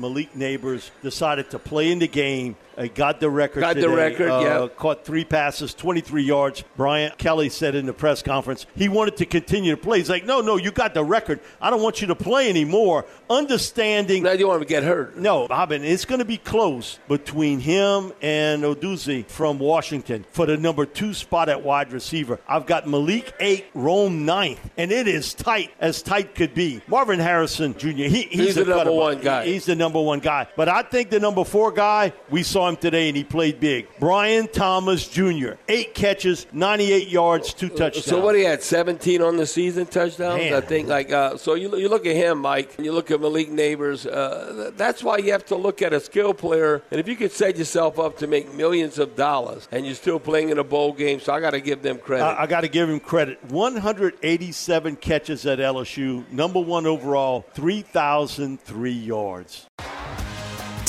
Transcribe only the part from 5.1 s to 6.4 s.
passes, 23